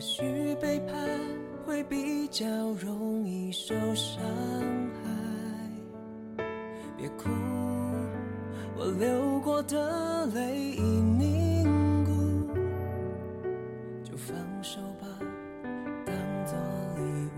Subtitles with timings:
[0.00, 0.96] 也许背叛
[1.66, 4.18] 会比较容易受伤
[4.94, 6.42] 害。
[6.96, 7.28] 别哭，
[8.78, 12.12] 我流过的泪已凝固，
[14.02, 15.06] 就放手吧，
[16.06, 16.56] 当作
[16.96, 17.30] 礼物。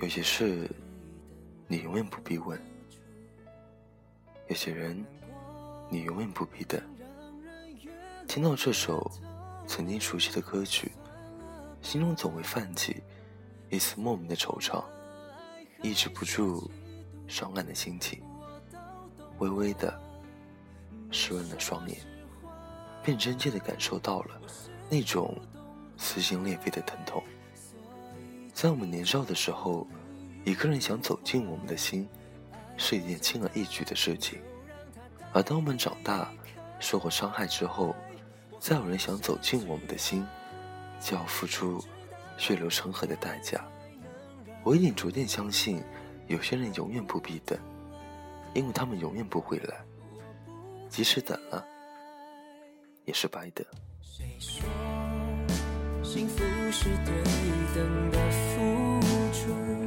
[0.00, 0.66] 有些事，
[1.68, 2.58] 你永远不必问；
[4.48, 5.04] 有些人，
[5.90, 6.80] 你永远不必等。
[8.28, 9.10] 听到这首
[9.66, 10.92] 曾经熟悉的歌曲，
[11.82, 13.02] 心中总会泛起
[13.68, 14.84] 一丝莫名的惆怅，
[15.82, 16.70] 抑制不住
[17.26, 18.22] 伤感的心情，
[19.38, 20.00] 微微的
[21.10, 21.98] 湿润了双眼，
[23.02, 24.40] 便真切的感受到了
[24.88, 25.36] 那种
[25.96, 27.20] 撕心裂肺的疼痛。
[28.52, 29.86] 在我们年少的时候，
[30.44, 32.08] 一个人想走进我们的心，
[32.76, 34.38] 是一件轻而易举的事情；
[35.32, 36.28] 而当我们长大，
[36.78, 37.94] 受过伤害之后，
[38.58, 40.26] 再有人想走进我们的心，
[41.00, 41.82] 就要付出
[42.36, 43.64] 血流成河的代价。
[44.62, 45.82] 我已经逐渐相信，
[46.26, 47.58] 有些人永远不必等，
[48.54, 49.76] 因为他们永远不会来，
[50.88, 51.64] 即使等了，
[53.04, 53.64] 也是白等。
[54.02, 54.64] 谁说
[56.02, 56.42] 幸福
[56.72, 57.22] 是对
[57.74, 59.00] 等的付
[59.32, 59.79] 出？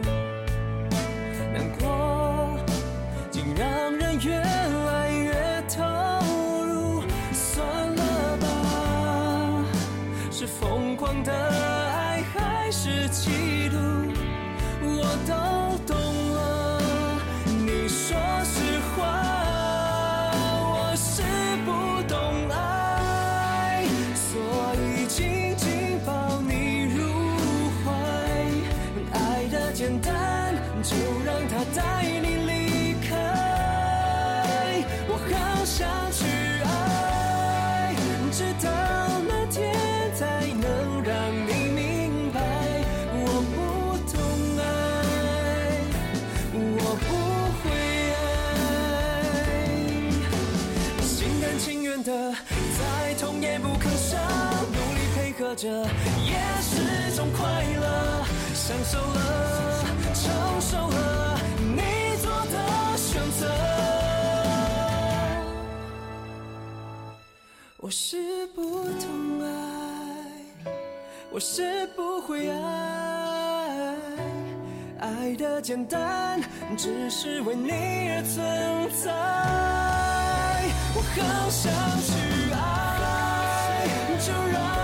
[55.56, 57.42] 着也是种快
[57.80, 61.82] 乐，享受了，承受了你
[62.22, 63.42] 做的选择。
[67.78, 69.46] 我是不懂爱，
[71.32, 73.96] 我是不会爱，
[75.02, 76.42] 爱的简单，
[76.78, 79.12] 只是为你而存在。
[80.96, 81.72] 我好想
[82.02, 82.14] 去
[82.54, 82.58] 爱，
[84.20, 84.83] 就让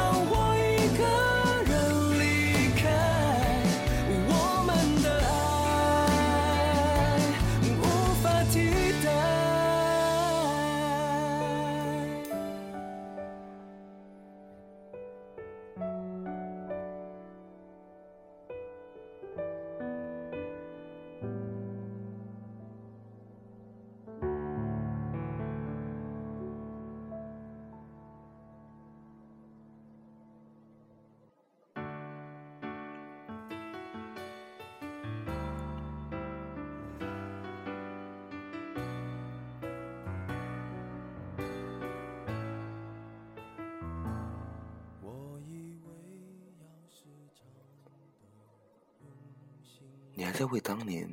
[50.20, 51.10] 你还在为当年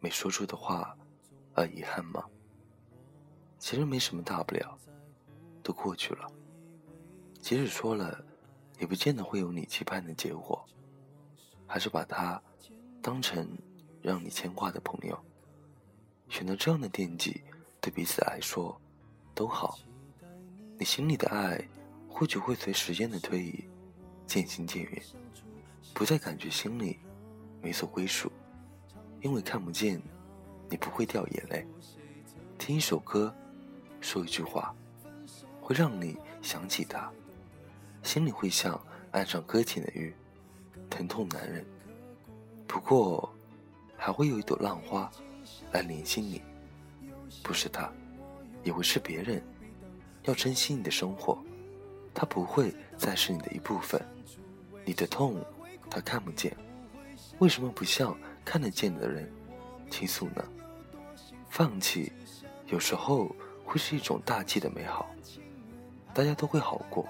[0.00, 0.98] 没说出的话
[1.54, 2.24] 而遗憾吗？
[3.56, 4.76] 其实没什么大不了，
[5.62, 6.28] 都过去了。
[7.40, 8.20] 即使说了，
[8.80, 10.66] 也不见得会有你期盼的结果。
[11.68, 12.42] 还是把他
[13.00, 13.48] 当成
[14.02, 15.16] 让你牵挂的朋友，
[16.28, 17.44] 选择这样的惦记，
[17.80, 18.76] 对彼此来说
[19.36, 19.78] 都好。
[20.76, 21.64] 你心里的爱，
[22.08, 23.64] 或许会随时间的推移
[24.26, 25.00] 渐行渐远，
[25.94, 26.98] 不再感觉心里
[27.62, 28.27] 没所归属。
[29.20, 30.00] 因为看不见，
[30.70, 31.66] 你不会掉眼泪。
[32.58, 33.34] 听一首歌，
[34.00, 34.74] 说一句话，
[35.60, 37.10] 会让你想起他，
[38.02, 38.80] 心里会像
[39.10, 40.14] 岸上搁浅的鱼，
[40.88, 41.64] 疼痛难忍。
[42.66, 43.28] 不过，
[43.96, 45.10] 还会有一朵浪花
[45.72, 46.40] 来联系你，
[47.42, 47.90] 不是他，
[48.62, 49.42] 也会是别人。
[50.24, 51.42] 要珍惜你的生活，
[52.12, 54.00] 他不会再是你的一部分。
[54.84, 55.44] 你的痛，
[55.90, 56.56] 他看不见，
[57.38, 58.16] 为什么不向
[58.48, 59.30] 看得见的人
[59.90, 60.42] 倾诉呢？
[61.50, 62.10] 放弃，
[62.68, 65.14] 有时候会是一种大气的美好，
[66.14, 67.06] 大家都会好过。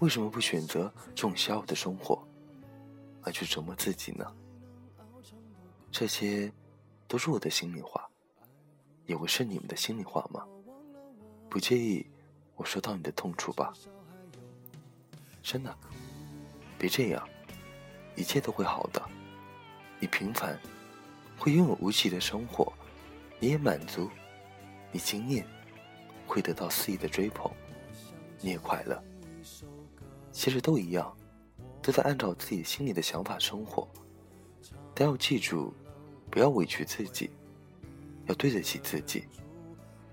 [0.00, 2.22] 为什么不选择这种逍遥的生活，
[3.22, 4.30] 而去折磨自己呢？
[5.90, 6.52] 这些，
[7.08, 8.06] 都是我的心里话，
[9.06, 10.46] 也会是你们的心里话吗？
[11.48, 12.06] 不介意，
[12.56, 13.72] 我说到你的痛处吧。
[15.42, 15.74] 真的，
[16.76, 17.26] 别这样，
[18.16, 19.02] 一切都会好的。
[20.02, 20.58] 你平凡，
[21.38, 22.72] 会拥有无奇的生活，
[23.38, 24.10] 你也满足，
[24.90, 25.46] 你惊艳，
[26.26, 27.48] 会得到肆意的追捧，
[28.40, 29.00] 你也快乐。
[30.32, 31.16] 其实都一样，
[31.80, 33.86] 都在按照自己心里的想法生活。
[34.92, 35.72] 但要记住，
[36.28, 37.30] 不要委屈自己，
[38.26, 39.22] 要对得起自己。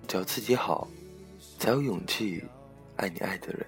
[0.08, 0.88] 只要自己好，
[1.58, 2.44] 才有勇气
[2.98, 3.66] 爱你爱的人。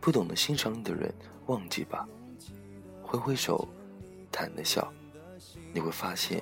[0.00, 1.12] 不懂得欣赏你的人，
[1.46, 2.08] 忘记吧，
[3.02, 3.66] 挥挥手，
[4.30, 4.92] 谈的笑，
[5.74, 6.40] 你会发现，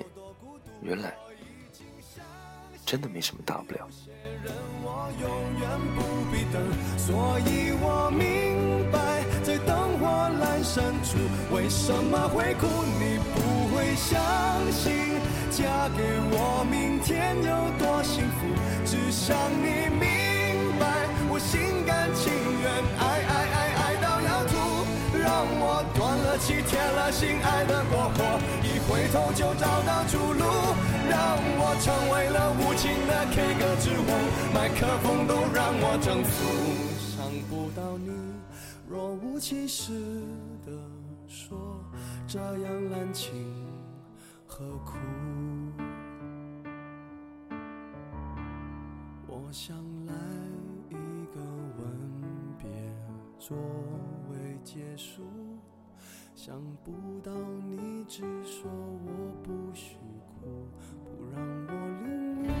[0.79, 1.11] 原来
[2.85, 3.89] 真的没什么大不了。
[6.99, 10.05] 所以我明白，在灯火
[10.39, 11.17] 阑珊处，
[11.51, 12.67] 为什么会哭？
[12.99, 14.21] 你不会相
[14.71, 15.17] 信，
[15.49, 18.45] 嫁给我，明天有多幸福？
[18.85, 22.31] 只想你明白，我心甘情
[22.61, 23.52] 愿爱爱。
[25.23, 28.19] 让我断了气，铁了心，爱的过火，
[28.59, 30.43] 一回头就找到出路。
[31.09, 34.11] 让我成为了无情的 K 歌之王，
[34.53, 36.35] 麦克风都让我征服。
[36.99, 38.11] 伤不到你，
[38.85, 39.93] 若无其事
[40.65, 40.71] 的
[41.25, 41.57] 说，
[42.27, 43.33] 这样滥情
[44.45, 44.97] 何苦？
[49.25, 49.75] 我想
[50.05, 50.13] 来
[50.89, 50.93] 一
[51.33, 51.41] 个
[51.77, 51.85] 吻
[52.57, 52.67] 别
[53.39, 53.55] 作
[54.63, 55.21] 结束。
[56.35, 57.31] 想不到
[57.67, 59.97] 你只说我不许
[60.41, 61.71] 哭，不让我
[62.03, 62.53] 领悟。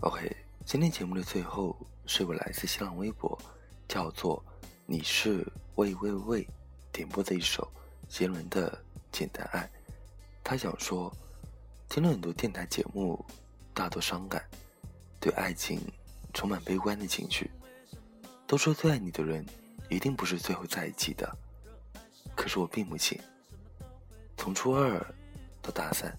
[0.00, 1.76] OK，今天节目的最后。
[2.08, 3.36] 是我来自新浪微博，
[3.88, 4.44] 叫做
[4.86, 6.46] “你是喂喂喂”
[6.92, 7.68] 点播的一首
[8.08, 8.70] 杰伦的
[9.10, 9.64] 《简单爱》。
[10.44, 11.12] 他想说，
[11.88, 13.24] 听了很多电台节目，
[13.74, 14.44] 大多伤感，
[15.18, 15.80] 对爱情
[16.32, 17.50] 充满悲观的情绪。
[18.46, 19.44] 都说最爱你的人
[19.88, 21.36] 一定不是最后在一起的，
[22.36, 23.20] 可是我并不信。
[24.36, 25.04] 从初二
[25.60, 26.16] 到大三，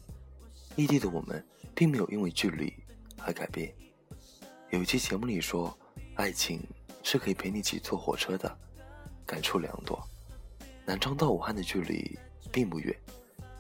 [0.76, 1.42] 异地的我们
[1.74, 2.74] 并没有因为距离
[3.20, 3.74] 而改变。
[4.70, 5.76] 有一期节目里说，
[6.16, 6.62] 爱情
[7.02, 8.54] 是可以陪你一起坐火车的，
[9.26, 9.98] 感触良多。
[10.86, 12.20] 南昌到武汉的距离
[12.52, 12.94] 并不远，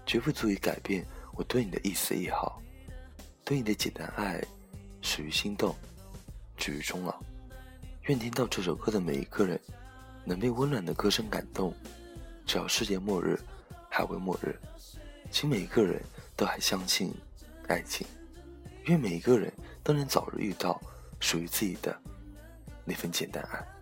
[0.06, 2.62] 绝不足以改变我对你的一丝一毫，
[3.46, 4.44] 对你的简单爱
[5.02, 5.74] 始于心动，
[6.58, 7.18] 止于终老。
[8.08, 9.58] 愿听到这首歌的每一个人，
[10.26, 11.74] 能被温暖的歌声感动。
[12.46, 13.40] 只要世界末日
[13.90, 14.54] 还未末日，
[15.32, 16.04] 请每一个人
[16.36, 17.14] 都还相信
[17.70, 18.06] 爱情。
[18.84, 19.52] 愿每一个人
[19.84, 20.82] 都能早日遇到。
[21.20, 21.96] 属于自己的
[22.86, 23.77] 那份简单爱。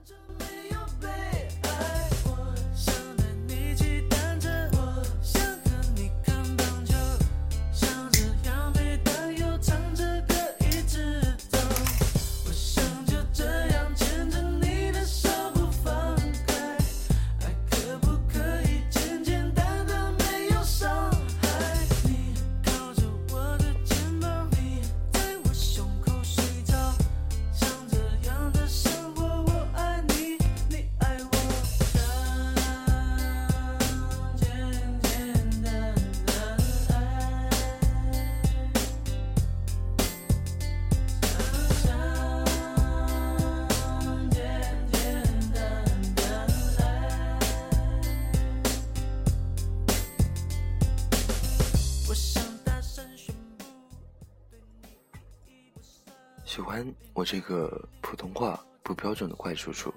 [56.75, 59.94] 欢我这个普通话不标准的怪叔叔，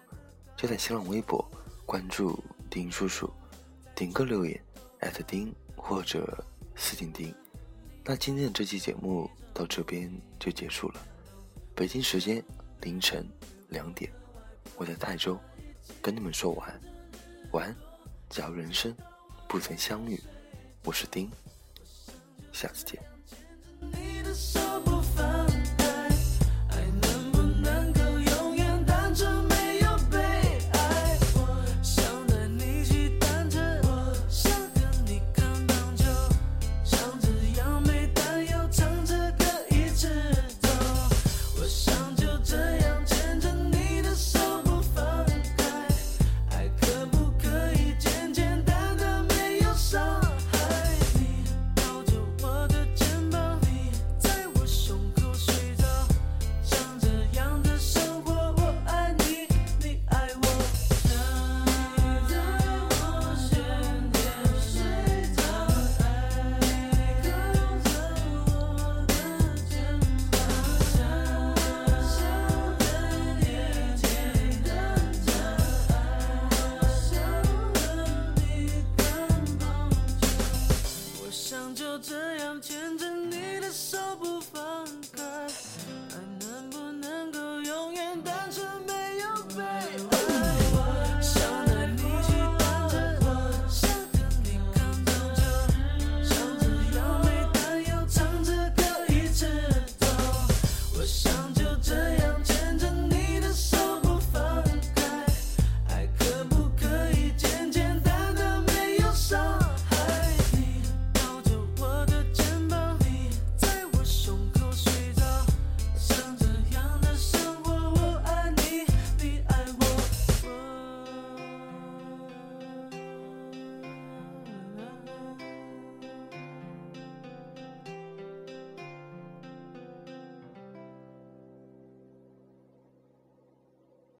[0.57, 1.45] 就在新浪微博
[1.85, 2.39] 关注
[2.71, 3.29] 丁叔叔，
[3.97, 4.65] 点个留言
[5.01, 6.45] 艾特丁或者
[6.77, 7.35] 私信丁。
[8.05, 10.09] 那今天的这期节目到这边
[10.39, 11.05] 就结束了。
[11.75, 12.41] 北京时间
[12.83, 13.29] 凌晨
[13.71, 14.09] 两点，
[14.77, 15.37] 我在泰州
[16.01, 16.81] 跟你们说晚安。
[17.51, 17.77] 晚安，
[18.31, 18.97] 假如人生
[19.49, 20.17] 不曾相遇，
[20.85, 21.29] 我是丁，
[22.53, 23.03] 下次见。